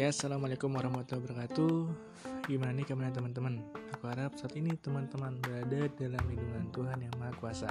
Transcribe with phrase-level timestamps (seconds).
[0.00, 1.76] Ya, assalamualaikum warahmatullahi wabarakatuh.
[2.48, 3.60] Gimana nih kabarnya teman-teman?
[3.92, 7.68] Aku harap saat ini teman-teman berada dalam lindungan Tuhan yang Maha Kuasa.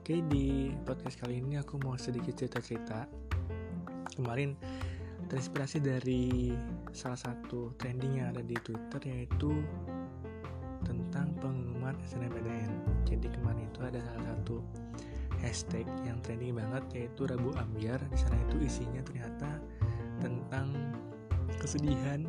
[0.00, 3.04] Oke, di podcast kali ini aku mau sedikit cerita-cerita.
[4.16, 4.56] Kemarin
[5.28, 6.56] terinspirasi dari
[6.96, 9.52] salah satu trending yang ada di Twitter yaitu
[10.88, 13.04] tentang pengumuman SNMPTN.
[13.04, 14.64] Jadi kemarin itu ada salah satu
[15.44, 18.00] hashtag yang trending banget yaitu Rabu Ambiar.
[18.08, 19.60] Di sana itu isinya ternyata
[21.62, 22.26] kesedihan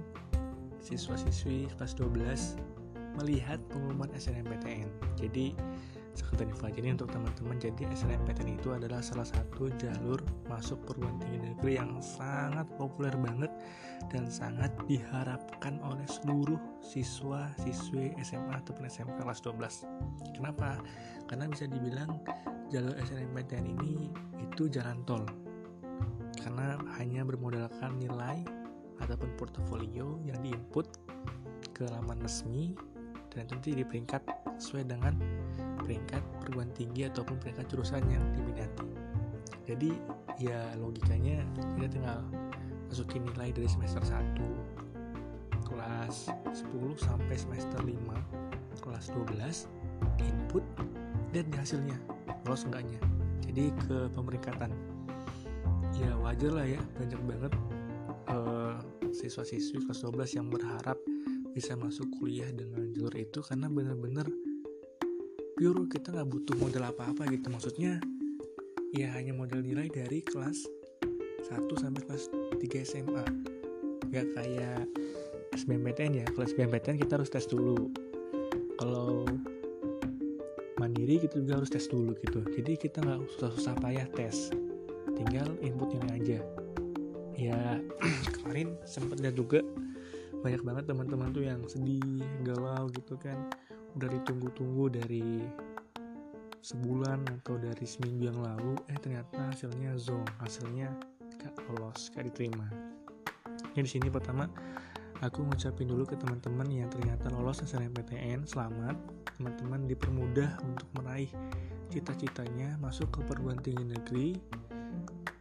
[0.78, 4.90] siswa-siswi kelas 12 melihat pengumuman SNMPTN.
[5.18, 5.58] Jadi
[6.14, 11.18] sekedar info aja nih untuk teman-teman jadi SNMPTN itu adalah salah satu jalur masuk perguruan
[11.18, 13.50] tinggi negeri yang sangat populer banget
[14.14, 20.78] dan sangat diharapkan oleh seluruh siswa siswi SMA ataupun SMK kelas 12 kenapa?
[21.26, 22.22] karena bisa dibilang
[22.70, 25.26] jalur SNMPTN ini itu jalan tol
[26.38, 28.63] karena hanya bermodalkan nilai
[29.06, 30.88] ataupun portofolio yang diinput
[31.76, 32.74] ke laman resmi
[33.34, 34.22] dan nanti di peringkat
[34.62, 35.18] sesuai dengan
[35.82, 38.88] peringkat perguruan tinggi ataupun peringkat jurusan yang diminati.
[39.68, 39.92] Jadi
[40.38, 41.44] ya logikanya
[41.76, 42.20] kita tinggal
[42.94, 44.38] masukin nilai dari semester 1
[45.66, 47.90] kelas 10 sampai semester 5
[48.84, 49.66] kelas 12
[50.22, 50.64] input
[51.34, 51.98] dan hasilnya
[52.46, 53.00] lolos enggaknya
[53.50, 54.70] jadi ke pemeringkatan
[55.98, 57.54] ya wajar lah ya banyak banget
[58.30, 58.78] uh,
[59.14, 60.98] siswa-siswi kelas 12 yang berharap
[61.54, 64.26] bisa masuk kuliah dengan jalur itu karena bener-bener
[65.54, 67.52] pure kita nggak butuh modal apa-apa gitu.
[67.54, 68.02] Maksudnya
[68.90, 70.66] ya hanya modal nilai dari kelas
[71.46, 73.26] 1 sampai kelas 3 SMA
[74.10, 74.88] nggak kayak
[75.54, 76.26] SBMPTN ya.
[76.34, 77.94] Kelas SBMPTN kita harus tes dulu.
[78.82, 79.30] Kalau
[80.82, 82.42] mandiri kita juga harus tes dulu gitu.
[82.56, 84.50] Jadi kita nggak susah-susah payah tes.
[85.14, 86.40] Tinggal input ini aja.
[87.38, 87.78] Ya
[88.54, 89.66] kemarin sempat lihat juga.
[90.46, 93.50] Banyak banget teman-teman tuh yang sedih galau gitu kan.
[93.98, 95.42] Udah ditunggu-tunggu dari
[96.62, 100.94] sebulan atau dari seminggu yang lalu eh ternyata hasilnya zong hasilnya
[101.42, 102.70] gak lolos gak diterima.
[103.74, 104.46] Ya di sini pertama
[105.26, 108.94] aku ngucapin dulu ke teman-teman yang ternyata lolos SNMPTN selamat.
[109.42, 111.34] Teman-teman dipermudah untuk meraih
[111.90, 114.38] cita-citanya masuk ke perguruan tinggi negeri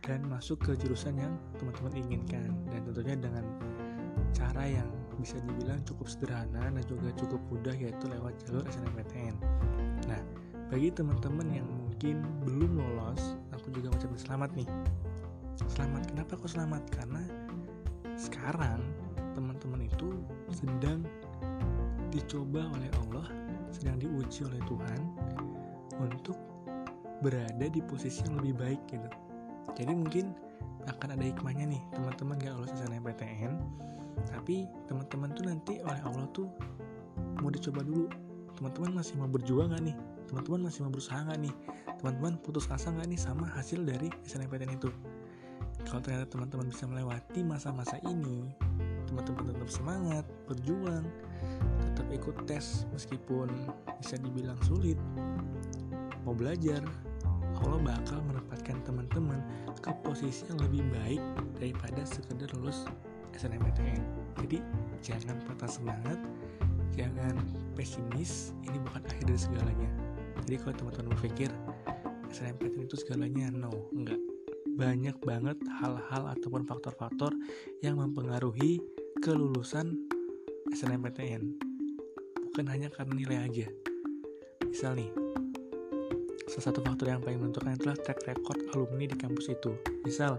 [0.02, 3.44] dan masuk ke jurusan yang teman-teman inginkan dan tentunya dengan
[4.34, 4.88] cara yang
[5.22, 9.38] bisa dibilang cukup sederhana dan juga cukup mudah yaitu lewat jalur SNMPTN.
[10.10, 10.18] Nah,
[10.74, 14.68] bagi teman-teman yang mungkin belum lolos, aku juga mengucapkan selamat nih.
[15.70, 16.82] Selamat, kenapa kok selamat?
[16.90, 17.22] Karena
[18.18, 18.82] sekarang
[19.38, 20.18] teman-teman itu
[20.50, 21.06] sedang
[22.10, 23.30] dicoba oleh Allah,
[23.70, 25.00] sedang diuji oleh Tuhan
[26.02, 26.34] untuk
[27.22, 29.31] berada di posisi yang lebih baik gitu
[29.78, 30.36] jadi mungkin
[30.88, 33.54] akan ada hikmahnya nih teman-teman gak lulus SNMPTN
[34.28, 36.46] tapi teman-teman tuh nanti oleh Allah tuh
[37.42, 38.06] mau dicoba dulu.
[38.52, 39.96] Teman-teman masih mau berjuang gak nih?
[40.30, 41.54] Teman-teman masih mau berusaha gak nih?
[41.98, 44.90] Teman-teman putus asa gak nih sama hasil dari SNMPTN itu?
[45.88, 48.54] Kalau ternyata teman-teman bisa melewati masa-masa ini
[49.12, 51.04] teman-teman tetap semangat berjuang
[51.84, 53.52] tetap ikut tes meskipun
[54.00, 54.96] bisa dibilang sulit
[56.24, 56.80] mau belajar
[57.62, 59.38] Allah bakal menempatkan teman-teman
[59.78, 61.22] ke posisi yang lebih baik
[61.62, 62.82] daripada sekedar lulus
[63.38, 64.02] SNMPTN.
[64.42, 64.58] Jadi
[64.98, 66.18] jangan patah semangat,
[66.92, 67.38] jangan
[67.78, 69.90] pesimis, ini bukan akhir dari segalanya.
[70.42, 71.50] Jadi kalau teman-teman berpikir
[72.34, 74.18] SNMPTN itu segalanya, no, enggak.
[74.72, 77.30] Banyak banget hal-hal ataupun faktor-faktor
[77.84, 78.82] yang mempengaruhi
[79.22, 79.94] kelulusan
[80.74, 81.54] SNMPTN.
[82.50, 83.68] Bukan hanya karena nilai aja.
[84.66, 85.21] Misal nih,
[86.52, 89.72] Salah satu faktor yang paling menentukan adalah track record alumni di kampus itu.
[90.04, 90.36] Misal,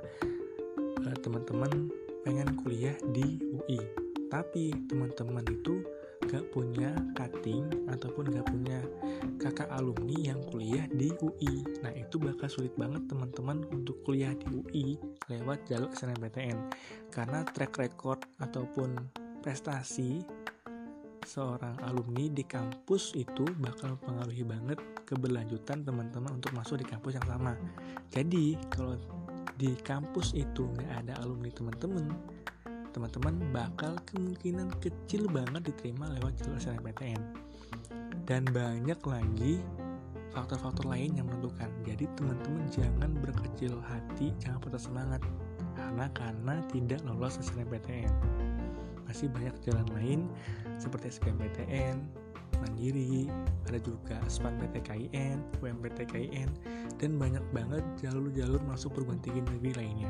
[1.09, 1.89] eh, teman-teman
[2.21, 3.81] pengen kuliah di UI,
[4.29, 5.81] tapi teman-teman itu
[6.29, 8.85] gak punya cutting ataupun gak punya
[9.41, 11.65] kakak alumni yang kuliah di UI.
[11.81, 14.85] Nah itu bakal sulit banget teman-teman untuk kuliah di UI
[15.33, 16.69] lewat jalur SNMPTN
[17.09, 19.01] karena track record ataupun
[19.41, 20.21] prestasi
[21.23, 27.27] seorang alumni di kampus itu bakal mempengaruhi banget keberlanjutan teman-teman untuk masuk di kampus yang
[27.27, 27.55] sama.
[28.11, 28.99] Jadi kalau
[29.55, 32.05] di kampus itu nggak ada alumni teman-teman,
[32.91, 37.21] teman-teman bakal kemungkinan kecil banget diterima lewat jalur SNMPTN.
[38.23, 39.59] Dan banyak lagi
[40.31, 41.69] faktor-faktor lain yang menentukan.
[41.83, 45.21] Jadi teman-teman jangan berkecil hati, jangan putus semangat
[45.73, 48.42] karena karena tidak lolos SNMPTN
[49.13, 50.19] masih banyak jalan lain
[50.81, 52.01] seperti SBMPTN,
[52.57, 53.29] Mandiri,
[53.69, 56.49] ada juga SPAN PTKIN, UMPT KIN,
[56.97, 60.09] dan banyak banget jalur-jalur masuk perguruan tinggi negeri lainnya.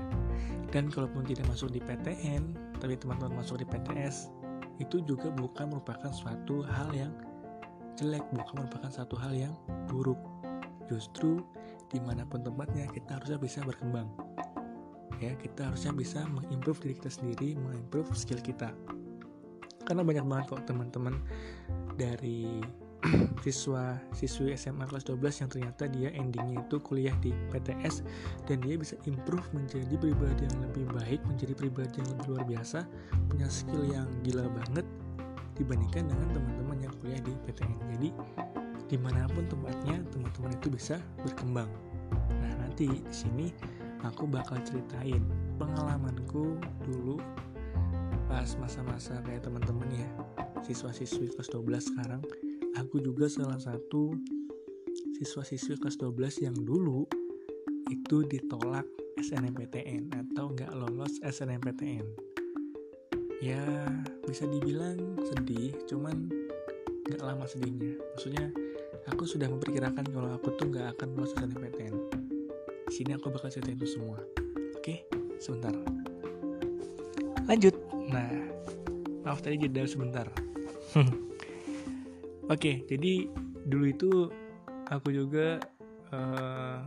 [0.71, 4.31] Dan kalaupun tidak masuk di PTN, tapi teman-teman masuk di PTS
[4.79, 7.11] itu juga bukan merupakan suatu hal yang
[7.99, 9.53] jelek bukan merupakan satu hal yang
[9.85, 10.17] buruk
[10.89, 11.43] justru
[11.93, 14.09] di mana pun tempatnya kita harusnya bisa berkembang
[15.29, 18.71] ya kita harusnya bisa mengimprove diri kita sendiri mengimprove skill kita.
[19.83, 21.19] Karena banyak banget kok teman-teman
[21.99, 22.63] dari
[23.43, 27.99] siswa siswi SMA kelas 12 yang ternyata dia endingnya itu kuliah di PTS
[28.47, 32.87] dan dia bisa improve menjadi pribadi yang lebih baik menjadi pribadi yang lebih luar biasa
[33.27, 34.87] punya skill yang gila banget
[35.59, 38.09] dibandingkan dengan teman-teman yang kuliah di PTN jadi
[38.87, 41.69] di mana pun tempatnya teman-teman itu bisa berkembang.
[42.13, 43.49] Nah nanti di sini
[44.03, 45.23] aku bakal ceritain
[45.55, 47.17] pengalamanku dulu
[48.27, 50.09] pas masa-masa kayak teman-teman ya
[50.63, 52.21] siswa-siswi kelas 12 sekarang.
[52.81, 54.15] Aku juga salah satu
[55.19, 57.05] siswa-siswi kelas 12 yang dulu
[57.91, 58.87] itu ditolak
[59.21, 62.33] SNMPTN atau nggak lolos SNMPTN
[63.43, 63.59] ya
[64.23, 66.31] bisa dibilang sedih cuman
[67.05, 67.99] nggak lama sedihnya.
[68.15, 68.49] Maksudnya
[69.11, 72.32] aku sudah memperkirakan kalau aku tuh nggak akan lolos SNMPTN
[72.91, 74.19] sini aku bakal ceritain itu semua.
[74.79, 75.07] Oke?
[75.39, 75.71] Sebentar.
[77.47, 77.75] Lanjut.
[78.11, 78.53] Nah
[79.23, 80.27] maaf tadi jeda sebentar.
[82.53, 83.31] Oke, jadi
[83.63, 84.11] dulu itu
[84.91, 85.63] aku juga
[86.11, 86.83] uh,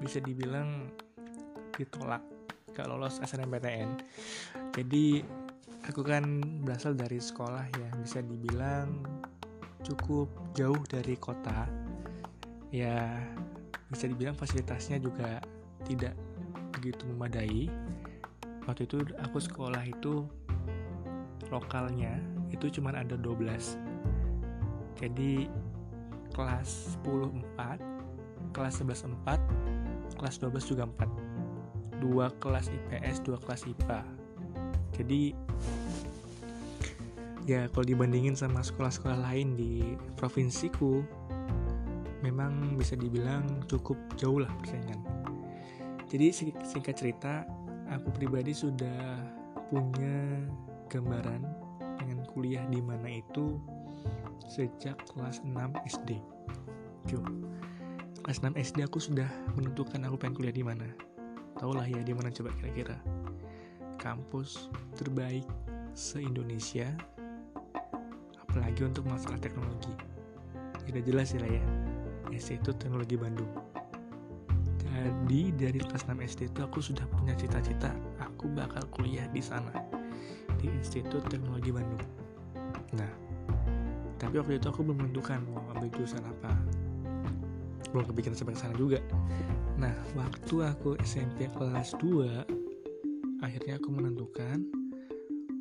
[0.00, 0.88] bisa dibilang
[1.76, 2.24] ditolak
[2.72, 4.00] gak lolos SNMPTN.
[4.72, 5.20] Jadi
[5.84, 6.24] aku kan
[6.64, 9.04] berasal dari sekolah yang bisa dibilang
[9.84, 11.68] cukup jauh dari kota.
[12.72, 13.20] Ya
[13.90, 15.42] bisa dibilang fasilitasnya juga
[15.84, 16.14] tidak
[16.78, 17.68] begitu memadai.
[18.64, 20.24] Waktu itu aku sekolah itu
[21.50, 22.22] lokalnya
[22.54, 23.42] itu cuma ada 12
[24.98, 25.50] jadi
[26.30, 31.30] kelas 10 4 kelas 11 4 kelas 12 juga 4
[32.00, 34.00] dua kelas IPS dua kelas IPA
[34.96, 35.36] jadi
[37.44, 41.04] ya kalau dibandingin sama sekolah-sekolah lain di provinsiku
[42.20, 45.00] memang bisa dibilang cukup jauh lah persaingan
[46.10, 46.34] jadi
[46.66, 47.46] singkat cerita
[47.86, 49.22] aku pribadi sudah
[49.70, 50.42] punya
[50.90, 51.46] gambaran
[52.02, 53.62] dengan kuliah di mana itu
[54.50, 55.54] sejak kelas 6
[55.86, 56.18] SD.
[57.06, 57.22] Yo,
[58.26, 60.90] kelas 6 SD aku sudah menentukan aku pengen kuliah di mana.
[61.62, 62.98] Tahu lah ya di mana coba kira-kira.
[64.02, 64.66] Kampus
[64.98, 65.46] terbaik
[65.94, 66.90] se-Indonesia,
[68.42, 69.94] apalagi untuk masalah teknologi.
[70.90, 71.89] Tidak jelas ya lah ya.
[72.30, 73.50] Institut Teknologi Bandung.
[75.00, 79.72] Jadi dari kelas 6 SD itu aku sudah punya cita-cita aku bakal kuliah di sana
[80.60, 82.04] di Institut Teknologi Bandung.
[82.98, 83.08] Nah,
[84.20, 86.52] tapi waktu itu aku belum menentukan mau ambil jurusan apa
[87.90, 89.00] belum kepikiran sampai sana juga
[89.80, 94.60] nah waktu aku SMP kelas 2 akhirnya aku menentukan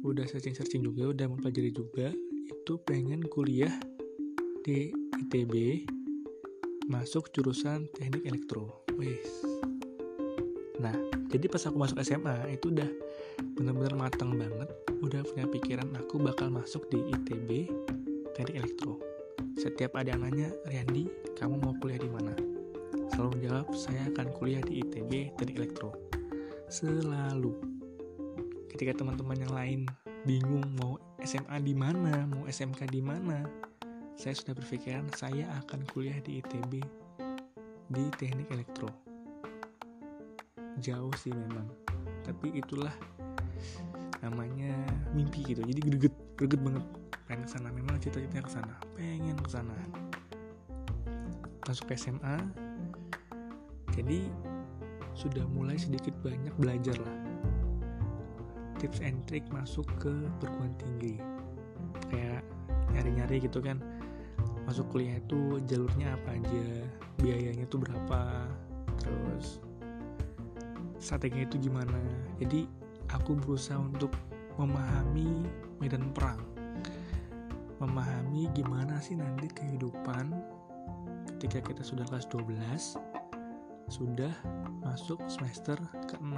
[0.04, 2.12] udah searching-searching juga udah mempelajari juga
[2.46, 3.72] itu pengen kuliah
[4.68, 5.88] di ITB
[6.90, 9.30] masuk jurusan teknik elektro wes
[10.82, 10.96] nah
[11.30, 12.90] jadi pas aku masuk SMA itu udah
[13.56, 14.68] bener-bener matang banget
[15.00, 17.72] udah punya pikiran aku bakal masuk di ITB
[18.40, 18.96] teknik elektro.
[19.60, 22.32] Setiap ada yang nanya, Riandi, kamu mau kuliah di mana?
[23.12, 25.92] Selalu menjawab, saya akan kuliah di ITB teknik elektro.
[26.72, 27.52] Selalu.
[28.72, 29.80] Ketika teman-teman yang lain
[30.24, 33.44] bingung mau SMA di mana, mau SMK di mana,
[34.20, 36.84] saya sudah berpikiran saya akan kuliah di ITB
[37.88, 38.92] di teknik elektro.
[40.84, 41.72] Jauh sih memang,
[42.28, 42.92] tapi itulah
[44.20, 44.76] namanya
[45.16, 45.64] mimpi gitu.
[45.64, 46.84] Jadi greget, greget banget.
[47.32, 49.78] Pengen ke sana memang cita-citanya ke sana pengen ke sana
[51.70, 52.42] masuk SMA
[53.94, 54.26] jadi
[55.14, 57.18] sudah mulai sedikit banyak belajar lah.
[58.80, 60.10] Tips and trick masuk ke
[60.40, 61.20] perguruan tinggi.
[62.08, 62.48] Kayak
[62.96, 63.78] nyari-nyari gitu kan
[64.70, 66.66] masuk kuliah itu jalurnya apa aja?
[67.18, 68.46] Biayanya itu berapa?
[69.02, 69.58] Terus
[71.02, 71.98] strateginya itu gimana?
[72.38, 72.70] Jadi
[73.10, 74.14] aku berusaha untuk
[74.62, 75.50] memahami
[75.82, 76.38] medan perang.
[77.82, 80.38] Memahami gimana sih nanti kehidupan
[81.34, 83.02] ketika kita sudah kelas 12
[83.90, 84.30] sudah
[84.86, 86.38] masuk semester ke-6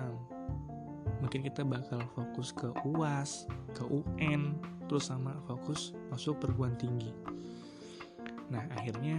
[1.19, 3.45] mungkin kita bakal fokus ke UAS,
[3.77, 4.57] ke UN,
[4.89, 7.13] terus sama fokus masuk perguruan tinggi.
[8.51, 9.17] Nah, akhirnya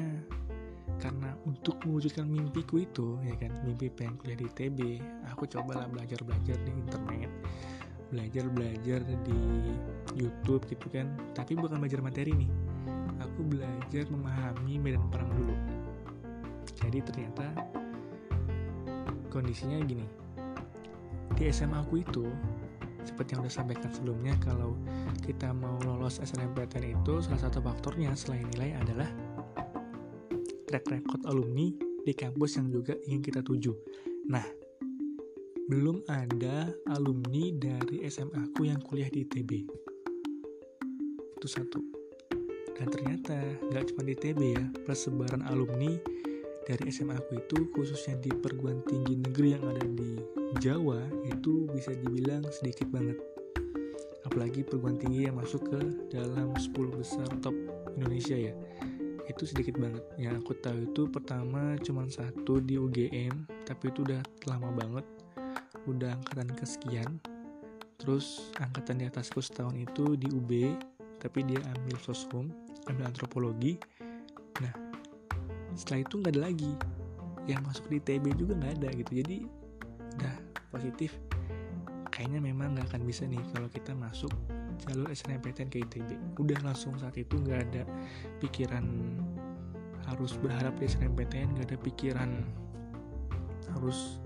[1.01, 4.79] karena untuk mewujudkan mimpiku itu, ya kan, mimpi pengen kuliah di TB,
[5.33, 7.31] aku cobalah belajar-belajar di internet,
[8.13, 9.41] belajar-belajar di
[10.15, 11.11] YouTube gitu kan.
[11.33, 12.53] Tapi bukan belajar materi nih
[13.23, 15.57] aku belajar memahami medan perang dulu.
[16.83, 17.47] Jadi ternyata
[19.31, 20.05] kondisinya gini
[21.33, 22.29] di SMA aku itu
[23.03, 24.79] seperti yang udah sampaikan sebelumnya kalau
[25.23, 29.09] kita mau lolos SNMPTN itu salah satu faktornya selain nilai adalah
[30.67, 31.69] track record alumni
[32.03, 33.71] di kampus yang juga ingin kita tuju.
[34.31, 34.43] Nah,
[35.71, 39.51] belum ada alumni dari SMA aku yang kuliah di ITB.
[41.39, 41.79] Itu satu.
[42.73, 43.37] Dan ternyata
[43.71, 45.95] nggak cuma di ITB ya, persebaran alumni
[46.63, 50.15] dari SMA aku itu khususnya di perguruan tinggi negeri yang ada di
[50.63, 53.19] Jawa itu bisa dibilang sedikit banget.
[54.23, 55.81] Apalagi perguruan tinggi yang masuk ke
[56.15, 57.57] dalam 10 besar top
[57.99, 58.55] Indonesia ya.
[59.27, 60.07] Itu sedikit banget.
[60.23, 65.07] Yang aku tahu itu pertama cuma satu di UGM tapi itu udah lama banget.
[65.91, 67.11] Udah angkatan kesekian.
[67.99, 70.79] Terus angkatan di atasku setahun itu di UB
[71.19, 72.55] tapi dia ambil soshum
[72.87, 73.79] ambil antropologi.
[74.63, 74.82] Nah
[75.75, 76.73] setelah itu nggak ada lagi.
[77.49, 79.13] Yang masuk di TB juga nggak ada gitu.
[79.19, 79.37] Jadi
[80.19, 80.37] udah
[80.71, 81.11] positif.
[82.13, 84.31] Kayaknya memang nggak akan bisa nih kalau kita masuk
[84.89, 87.83] jalur SNMPTN ke ITB udah langsung saat itu nggak ada
[88.43, 88.83] pikiran
[90.11, 92.31] harus berharap di SNMPTN nggak ada pikiran
[93.79, 94.19] harus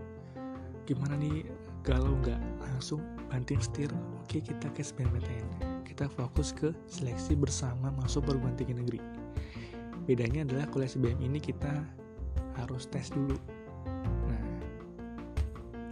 [0.88, 1.44] gimana nih
[1.86, 2.40] kalau nggak?
[2.66, 2.98] Langsung
[3.30, 3.92] banting setir.
[4.22, 9.00] Oke kita ke SNMPTN kita fokus ke seleksi bersama masuk perguruan tinggi negeri
[10.06, 11.82] bedanya adalah kuliah SBM ini kita
[12.56, 13.34] harus tes dulu.
[14.30, 14.42] Nah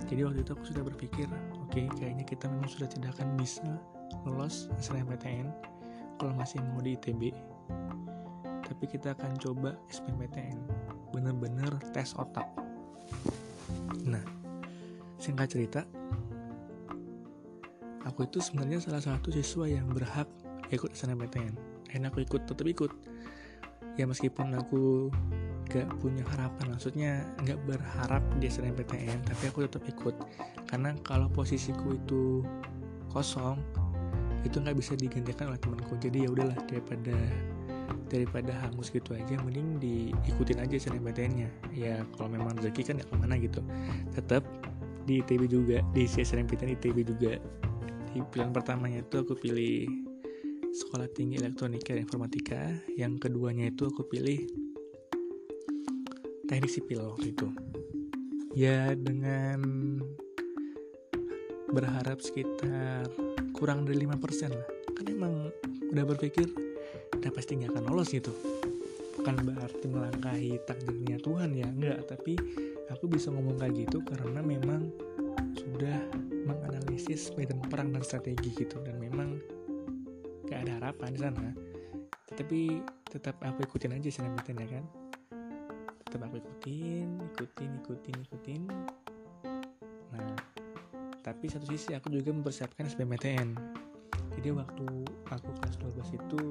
[0.07, 1.27] jadi waktu itu aku sudah berpikir
[1.59, 3.67] oke okay, kayaknya kita memang sudah tidak akan bisa
[4.23, 5.51] lolos SNMPTN
[6.23, 7.35] kalau masih mau di ITB
[8.65, 10.57] tapi kita akan coba SBMPTN
[11.11, 12.47] bener-bener tes otak.
[14.07, 14.23] Nah
[15.19, 15.83] singkat cerita
[18.07, 20.29] aku itu sebenarnya salah satu siswa yang berhak
[20.71, 21.55] ikut SNMPTN
[21.91, 22.91] dan aku ikut tetap ikut
[23.95, 25.09] ya meskipun aku
[25.71, 30.15] gak punya harapan maksudnya gak berharap di SNMPTN tapi aku tetap ikut.
[30.69, 32.45] Karena kalau posisiku itu
[33.15, 33.63] kosong
[34.45, 35.97] itu nggak bisa digantikan oleh temanku.
[35.97, 37.17] Jadi ya udahlah daripada
[38.13, 43.15] daripada hangus gitu aja mending diikutin aja SNMPTN-nya ya kalau memang rezeki kan ya ke
[43.17, 43.65] mana gitu.
[44.13, 44.45] Tetap
[45.09, 47.41] di ITB juga di SNMPTN ITB juga.
[48.15, 50.04] Di pilihan pertamanya itu aku pilih
[50.75, 52.75] sekolah tinggi elektronika dan informatika.
[52.99, 54.43] Yang keduanya itu aku pilih
[56.51, 57.47] teknik sipil waktu itu.
[58.59, 59.63] Ya dengan
[61.71, 63.07] berharap sekitar
[63.55, 64.67] kurang dari 5% lah.
[64.99, 65.55] Kan emang
[65.95, 66.51] udah berpikir
[67.15, 68.35] udah pasti nggak akan lolos gitu.
[69.15, 72.35] Bukan berarti melangkahi takdirnya Tuhan ya enggak tapi
[72.91, 74.91] aku bisa ngomong kayak gitu karena memang
[75.55, 76.03] sudah
[76.45, 78.83] menganalisis medan perang dan strategi gitu.
[78.83, 79.39] Dan memang
[80.65, 81.47] ada harapan di sana.
[82.33, 82.61] Tetapi
[83.13, 84.85] tetap aku ikutin aja SNMPTN ya kan?
[86.09, 88.63] Tetap aku ikutin ikutin ikutin ikutin.
[90.13, 90.29] Nah
[91.25, 93.57] tapi satu sisi aku juga mempersiapkan SBMPTN
[94.39, 94.87] jadi waktu
[95.31, 96.43] aku kelas 12 itu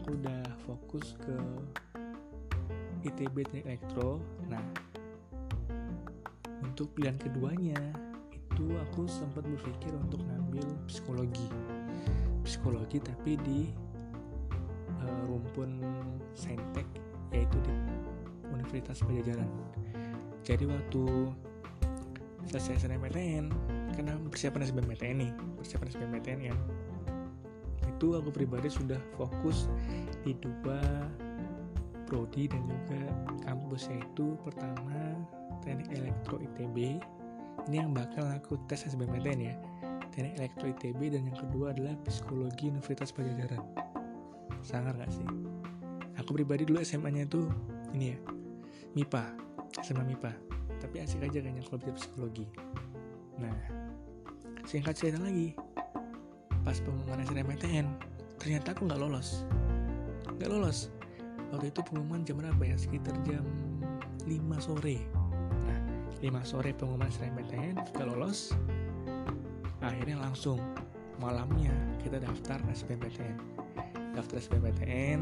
[0.00, 1.36] aku udah fokus ke
[3.06, 4.18] ITB Teknik Elektro.
[4.48, 4.62] Nah
[6.62, 7.78] untuk pilihan keduanya
[8.32, 11.48] itu aku sempat berpikir untuk ngambil psikologi
[12.52, 13.72] psikologi tapi di
[15.00, 15.80] uh, rumpun
[16.36, 16.84] saintek
[17.32, 17.72] yaitu di
[18.52, 19.48] Universitas Pajajaran.
[20.44, 21.32] Jadi waktu
[22.52, 23.48] selesai SNMPTN
[23.96, 26.54] karena persiapan SBMPTN nih persiapan SBMPTN ya
[27.86, 29.70] itu aku pribadi sudah fokus
[30.26, 30.80] di dua
[32.04, 33.02] prodi dan juga
[33.46, 35.16] kampus yaitu pertama
[35.62, 36.98] teknik elektro ITB
[37.70, 39.54] ini yang bakal aku tes SBMPTN ya
[40.12, 43.64] teknik elektro ITB dan yang kedua adalah psikologi Universitas Pajajaran.
[44.60, 45.24] Sangat gak sih?
[46.20, 47.48] Aku pribadi dulu SMA-nya itu
[47.96, 48.18] ini ya
[48.92, 49.24] MIPA
[49.80, 50.32] SMA MIPA
[50.84, 52.46] tapi asik aja kayaknya kalau bisa psikologi.
[53.40, 53.56] Nah
[54.68, 55.56] singkat cerita lagi.
[56.62, 57.86] Pas pengumuman SNMPTN
[58.36, 59.48] ternyata aku nggak lolos.
[60.36, 60.92] Nggak lolos.
[61.50, 62.76] Waktu itu pengumuman jam berapa ya?
[62.76, 63.42] Sekitar jam
[64.28, 65.00] 5 sore.
[65.66, 65.78] Nah
[66.20, 68.52] 5 sore pengumuman SNMPTN nggak lolos
[69.82, 70.62] akhirnya langsung
[71.18, 73.36] malamnya kita daftar SBMPTN
[74.12, 75.20] daftar SBMPTN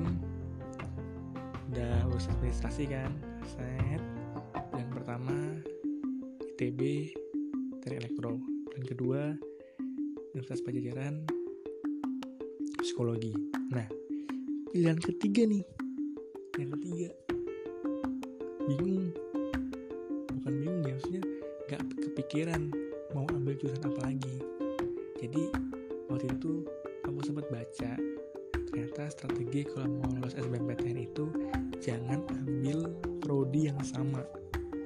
[1.70, 3.14] udah urus administrasi kan
[3.46, 4.02] set.
[4.74, 5.34] Yang pertama
[6.58, 6.80] ITB
[7.78, 8.42] dari elektro.
[8.74, 9.34] Dan kedua
[10.34, 11.26] Universitas Pajajaran
[12.82, 13.34] psikologi.
[13.70, 13.86] Nah
[14.74, 15.62] pilihan ketiga nih
[16.58, 17.08] yang ketiga
[18.66, 19.14] bingung.
[20.42, 21.22] Bukan bingung ya maksudnya
[21.70, 22.74] gak kepikiran
[23.14, 24.49] mau ambil jurusan apa lagi
[25.20, 25.52] jadi
[26.08, 26.64] waktu itu
[27.04, 27.92] aku sempat baca
[28.72, 31.28] ternyata strategi kalau mau lolos SBMPTN itu
[31.76, 32.88] jangan ambil
[33.20, 34.24] prodi yang sama.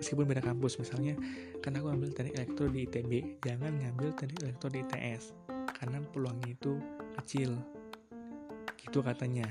[0.02, 1.14] Meskipun beda kampus misalnya
[1.62, 5.32] kan aku ambil teknik elektro di ITB jangan ngambil teknik elektro di ITS
[5.78, 6.82] karena peluangnya itu
[7.22, 7.54] kecil.
[8.74, 9.46] Gitu katanya.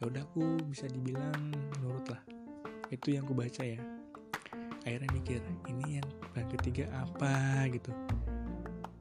[0.00, 1.52] Ya udah aku bisa dibilang
[1.84, 2.22] nurut lah.
[2.88, 3.78] Itu yang aku baca ya.
[4.88, 7.68] Akhirnya mikir ini yang bulan ketiga apa?
[7.68, 7.92] Gitu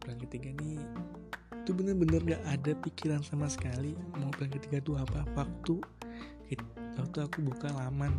[0.02, 0.82] bulan ketiga nih.
[1.64, 5.28] Itu bener-bener gak ada pikiran sama sekali mau bulan ketiga tuh apa.
[5.38, 5.80] Waktu
[7.00, 8.12] waktu aku buka laman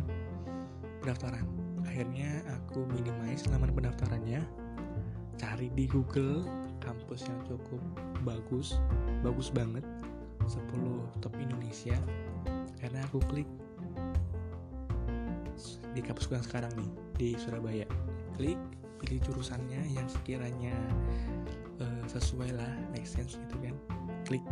[1.05, 1.45] pendaftaran.
[1.85, 4.41] Akhirnya aku minimize laman pendaftarannya
[5.37, 6.45] cari di Google
[6.81, 7.81] kampus yang cukup
[8.25, 8.77] bagus
[9.21, 9.85] bagus banget
[10.45, 11.97] 10 top Indonesia.
[12.81, 13.49] Karena aku klik
[15.93, 17.85] di kampus yang sekarang nih di Surabaya.
[18.39, 18.57] Klik
[19.01, 20.77] pilih jurusannya yang sekiranya
[21.81, 23.75] uh, sesuai lah make sense gitu kan.
[24.29, 24.45] Klik.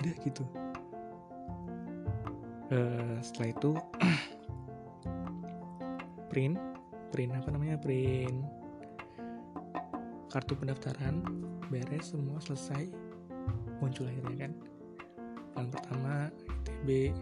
[0.00, 0.44] Udah gitu.
[2.72, 3.70] Uh, setelah itu
[6.32, 6.56] print.
[7.12, 7.76] Print apa namanya?
[7.76, 8.40] Print.
[10.32, 11.20] Kartu pendaftaran.
[11.68, 12.88] Beres semua selesai.
[13.84, 14.52] Muncul akhirnya kan.
[15.60, 16.14] Yang pertama
[16.64, 17.12] ITB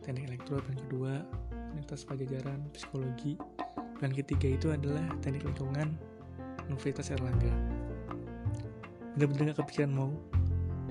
[0.00, 1.14] teknik elektro dan kedua.
[1.74, 3.34] Universitas Pajajaran Psikologi
[4.04, 5.96] dan ketiga itu adalah teknik lingkungan
[6.68, 7.48] Universitas Erlangga.
[9.16, 10.12] Bener-bener gak kepikiran mau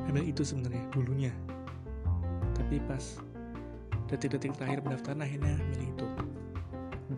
[0.09, 1.29] ambil itu sebenarnya dulunya.
[2.57, 3.21] Tapi pas
[4.09, 6.07] detik-detik terakhir pendaftaran akhirnya milih itu.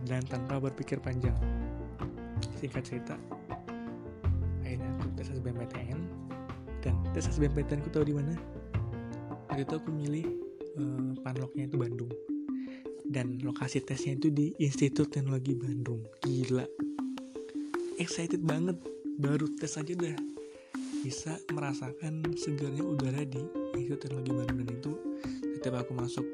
[0.03, 1.39] Dan tanpa berpikir panjang.
[2.59, 3.15] Singkat cerita
[4.67, 5.99] akhirnya aku tes SBMPTN
[6.83, 8.35] dan tes SBMPTN aku tahu di mana?
[9.47, 10.27] Waktu itu aku milih
[10.75, 12.11] uh, panloknya itu Bandung
[13.09, 16.01] dan lokasi tesnya itu di Institut Teknologi Bandung.
[16.21, 16.65] Gila.
[18.01, 18.77] Excited banget.
[19.15, 20.15] Baru tes aja udah
[21.05, 23.41] bisa merasakan segarnya udara di
[23.77, 24.57] Institut Teknologi Bandung.
[24.65, 24.91] Dan itu
[25.55, 26.25] setiap aku masuk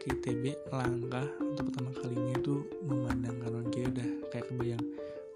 [0.00, 4.84] ke ITB langkah untuk pertama kalinya itu memandang kanan kiri udah kayak kebayang.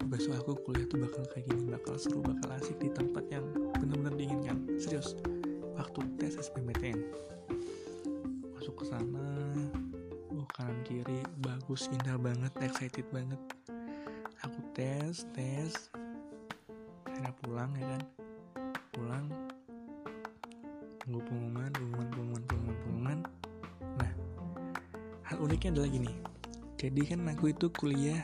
[0.09, 3.45] Besok aku kuliah tuh bakal kayak gini bakal seru bakal asik di tempat yang
[3.79, 4.57] benar-benar diinginkan.
[4.79, 5.15] Serius
[5.77, 6.99] waktu tes SBMPTN
[8.61, 9.90] masuk ke sana oh
[10.61, 13.41] kanan kiri bagus indah banget excited banget.
[14.45, 15.89] Aku tes tes.
[17.01, 18.01] Akhirnya pulang ya kan?
[18.93, 19.25] Pulang.
[21.01, 23.19] Tunggu pengumuman pengumuman pengumuman pengumuman pengumuman.
[23.97, 24.11] Nah
[25.25, 26.13] hal uniknya adalah gini.
[26.77, 28.21] Jadi kan aku itu kuliah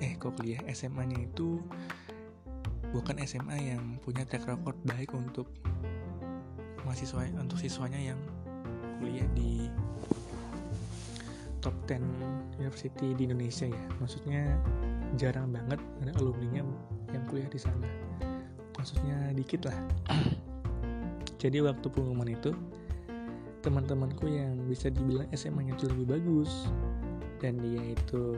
[0.00, 0.64] eh kok kuliah?
[0.72, 1.60] SMA nya itu
[2.96, 5.52] bukan SMA yang punya track record baik untuk
[6.88, 8.20] mahasiswa untuk siswanya yang
[8.96, 9.68] kuliah di
[11.86, 13.82] 10 university di Indonesia ya.
[14.02, 14.42] Maksudnya
[15.14, 16.60] jarang banget ada alumni
[17.14, 17.86] yang kuliah di sana.
[18.76, 19.78] Maksudnya dikit lah.
[21.42, 22.50] Jadi waktu pengumuman itu
[23.62, 26.66] teman-temanku yang bisa dibilang SMA-nya itu lebih bagus.
[27.38, 28.34] Dan dia itu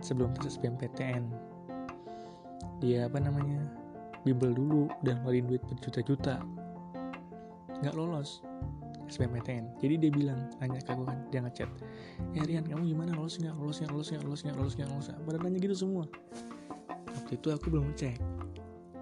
[0.00, 1.26] sebelum tes SBMPTN
[2.84, 3.64] dia apa namanya
[4.28, 6.40] bimbel dulu dan ngeluarin duit berjuta-juta.
[7.80, 8.44] Nggak lolos
[9.08, 11.68] SBMPTN jadi dia bilang nanya ke aku kan dia ngechat.
[12.32, 13.12] Ya Rian kamu gimana?
[13.12, 13.54] Lolos nggak?
[13.56, 13.90] Lolos nggak?
[13.92, 14.24] Lolos nggak?
[14.24, 14.56] Lolos nggak?
[14.56, 14.88] Lolos nggak?
[14.90, 16.04] Lolos pada nanya gitu semua.
[17.14, 18.16] Waktu itu aku belum cek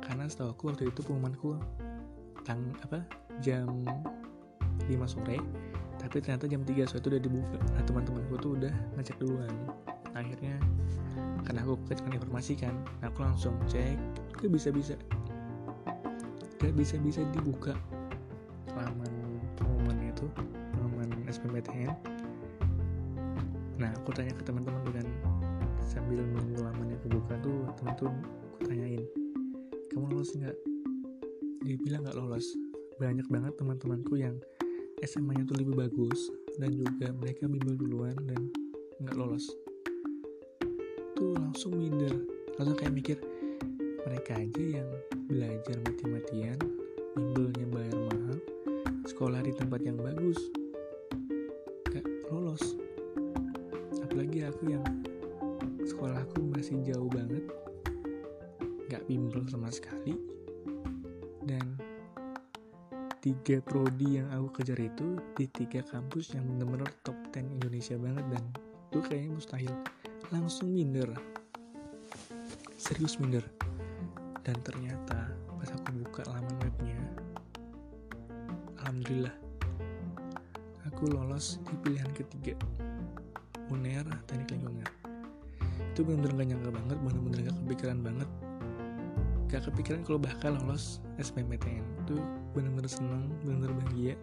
[0.03, 1.57] karena setahu aku waktu itu pengumumanku
[2.43, 3.07] tang apa
[3.39, 3.71] jam
[4.91, 5.39] 5 sore
[6.03, 7.57] tapi ternyata jam 3 sore itu udah dibuka.
[7.79, 9.55] Nah teman-temanku tuh udah ngecek duluan.
[10.13, 10.59] Akhirnya
[11.47, 13.97] karena aku kecepatan informasi kan nah aku langsung cek.
[14.35, 14.99] Ke bisa-bisa?
[16.59, 17.75] Gak bisa-bisa dibuka
[20.23, 20.31] itu
[20.79, 21.91] laman SBMPTN
[23.83, 25.07] nah aku tanya ke teman-teman dengan
[25.83, 29.03] sambil nunggu lamannya kebuka tuh teman tuh aku tanyain
[29.93, 30.57] kamu lolos nggak?
[31.69, 32.47] Dia bilang nggak lolos.
[32.97, 34.41] Banyak banget teman-temanku yang
[35.05, 38.49] SMA nya tuh lebih bagus dan juga mereka bimbel duluan dan
[39.05, 39.53] nggak lolos.
[41.13, 42.25] Tuh langsung minder
[42.57, 43.17] langsung kayak mikir
[44.09, 44.89] mereka aja yang
[45.29, 46.57] belajar mati-matian
[47.13, 48.37] bimbelnya bayar mahal
[49.03, 50.39] sekolah di tempat yang bagus
[51.91, 52.79] gak lolos.
[53.99, 54.85] Apalagi aku yang
[55.83, 57.43] sekolahku masih jauh banget
[58.87, 60.15] gak bimbel sama sekali.
[61.43, 61.75] Dan
[63.19, 68.25] tiga prodi yang aku kejar itu di tiga kampus yang bener-bener top 10 Indonesia banget
[68.31, 68.45] dan
[68.95, 69.75] itu kayaknya mustahil.
[70.31, 71.11] Langsung minder.
[72.79, 73.43] Serius minder.
[74.47, 76.99] Dan ternyata pas aku buka laman webnya
[78.83, 79.31] Alhamdulillah.
[80.91, 82.59] Aku lolos di pilihan ketiga.
[83.71, 84.91] UNER Teknik Lingkungan.
[85.95, 88.27] Itu bener-bener gak nyangka banget bener-bener gak kepikiran banget.
[89.55, 92.19] Gak kepikiran kalau bakal lolos SBMPTN itu
[92.59, 94.15] bener-bener seneng bener-bener bahagia.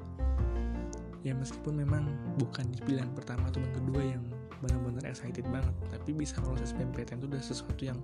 [1.24, 4.28] Ya meskipun memang bukan di pilihan pertama atau kedua yang
[4.60, 7.95] benar-benar excited banget tapi bisa lolos SBMPTN itu udah sesuatu yang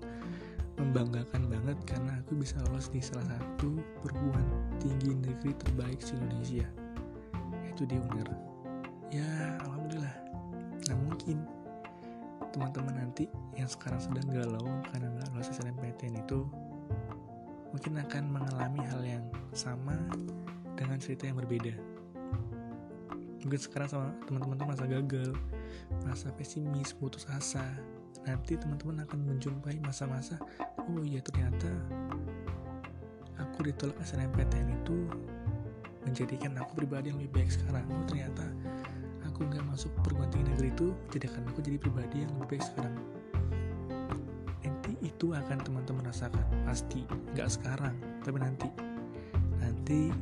[0.75, 4.45] membanggakan banget karena aku bisa lolos di salah satu perguruan
[4.83, 6.67] tinggi negeri terbaik di Indonesia
[7.63, 8.55] yaitu di UNER
[9.13, 10.17] ya alhamdulillah.
[10.91, 11.39] Nah mungkin.
[12.55, 13.27] Teman-teman nanti
[13.59, 16.47] yang sekarang sedang galau karena nggak lolos SNMPTN itu
[17.75, 19.91] mungkin akan mengalami hal yang sama
[20.79, 21.75] dengan cerita yang berbeda.
[23.43, 25.35] Mungkin sekarang sama teman-teman tuh merasa gagal
[25.99, 27.75] merasa pesimis putus asa
[28.25, 30.41] nanti teman-teman akan menjumpai masa-masa
[30.89, 31.69] oh iya ternyata
[33.37, 34.97] aku ditolak SNMPTN itu
[36.05, 37.85] menjadikan aku pribadi yang lebih baik sekarang.
[37.89, 38.45] Oh ternyata
[39.25, 42.95] aku nggak masuk perguruan tinggi negeri itu menjadikan aku jadi pribadi yang lebih baik sekarang.
[44.61, 46.45] Nanti itu akan teman-teman rasakan.
[46.63, 48.69] Pasti nggak sekarang tapi nanti.
[49.59, 50.13] Nanti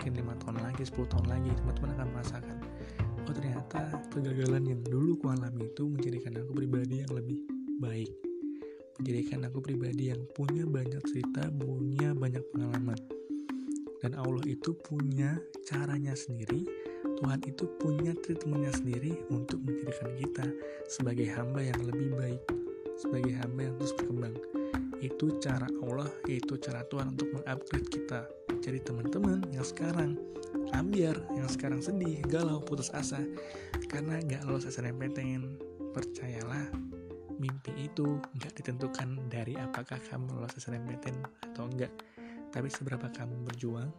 [0.00, 2.56] mungkin lima tahun lagi 10 tahun lagi teman-teman akan merasakan
[3.26, 7.40] oh ternyata kegagalan yang dulu ku alami itu menjadikan aku pribadi yang lebih
[7.80, 8.30] baik
[9.00, 13.00] menjadikan aku pribadi yang punya banyak cerita, punya banyak pengalaman.
[14.04, 16.68] Dan Allah itu punya caranya sendiri,
[17.16, 20.46] Tuhan itu punya treatmentnya sendiri untuk menjadikan kita
[20.84, 22.40] sebagai hamba yang lebih baik,
[23.00, 24.36] sebagai hamba yang terus berkembang.
[25.00, 28.39] Itu cara Allah, itu cara Tuhan untuk mengupgrade kita.
[28.60, 30.20] Jadi teman-teman yang sekarang.
[30.70, 33.18] Ambiar, yang sekarang sedih, galau, putus asa,
[33.90, 35.58] karena gak lolos SNMPTN,
[35.90, 36.70] percayalah
[37.40, 41.18] mimpi itu nggak ditentukan dari apakah kamu lolos SNMPTN
[41.50, 41.90] atau enggak,
[42.52, 43.90] tapi seberapa kamu berjuang,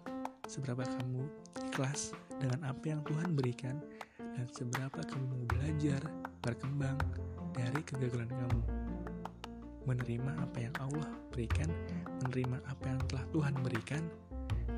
[0.46, 1.26] seberapa kamu
[1.72, 3.76] ikhlas dengan apa yang Tuhan berikan,
[4.16, 6.02] dan seberapa kamu belajar,
[6.46, 7.02] berkembang
[7.52, 8.62] dari kegagalan kamu.
[9.90, 11.68] Menerima apa yang Allah berikan,
[12.22, 14.04] menerima apa yang telah Tuhan berikan,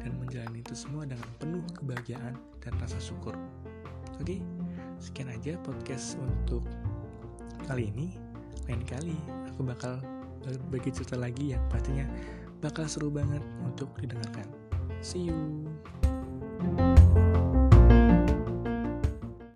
[0.04, 3.34] dan menjalani itu semua dengan penuh kebahagiaan dan rasa syukur.
[4.20, 4.44] Oke,
[5.00, 6.64] sekian aja podcast untuk
[7.66, 8.14] kali ini
[8.68, 9.16] lain kali
[9.48, 10.00] aku bakal
[10.44, 12.08] berbagi cerita lagi yang pastinya
[12.60, 14.48] bakal seru banget untuk didengarkan.
[15.04, 15.68] See you.